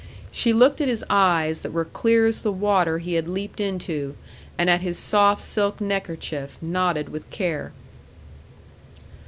[0.31, 4.15] She looked at his eyes that were clear as the water he had leaped into,
[4.57, 7.71] and at his soft silk neckerchief, knotted with care.